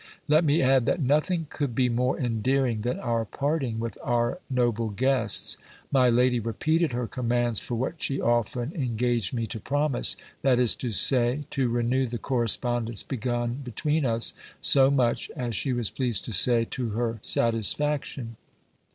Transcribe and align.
Let 0.27 0.43
me 0.43 0.63
add, 0.63 0.87
that 0.87 0.99
nothing 0.99 1.45
could 1.51 1.75
be 1.75 1.87
more 1.87 2.17
endearing 2.19 2.81
than 2.81 2.99
our 2.99 3.23
parting 3.23 3.79
with 3.79 3.99
our 4.01 4.39
noble 4.49 4.89
guests. 4.89 5.57
My 5.91 6.09
lady 6.09 6.39
repeated 6.39 6.91
her 6.91 7.05
commands 7.05 7.59
for 7.59 7.75
what 7.75 8.01
she 8.01 8.19
often 8.19 8.73
engaged 8.73 9.31
me 9.31 9.45
to 9.45 9.59
promise, 9.59 10.17
that 10.41 10.57
is 10.57 10.73
to 10.77 10.89
say, 10.89 11.43
to 11.51 11.69
renew 11.69 12.07
the 12.07 12.17
correspondence 12.17 13.03
begun 13.03 13.61
between 13.63 14.03
us, 14.03 14.33
so 14.59 14.89
much 14.89 15.29
(as 15.35 15.55
she 15.55 15.71
was 15.71 15.91
pleased 15.91 16.25
to 16.25 16.33
say) 16.33 16.65
to 16.71 16.89
her 16.97 17.19
satisfaction. 17.21 18.37